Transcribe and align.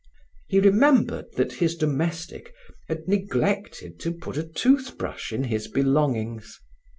He 0.47 0.59
remembered 0.59 1.25
that 1.33 1.51
his 1.53 1.75
domestic 1.75 2.55
had 2.87 3.07
neglected 3.07 3.99
to 3.99 4.11
put 4.11 4.35
a 4.35 4.43
tooth 4.43 4.97
brush 4.97 5.31
in 5.31 5.43
his 5.43 5.67
belongings. 5.67 6.59